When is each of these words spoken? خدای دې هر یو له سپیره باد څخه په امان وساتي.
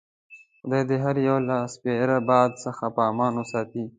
خدای 0.61 0.83
دې 0.89 0.97
هر 1.03 1.15
یو 1.27 1.37
له 1.49 1.57
سپیره 1.73 2.17
باد 2.29 2.51
څخه 2.63 2.85
په 2.95 3.01
امان 3.11 3.33
وساتي. 3.37 3.83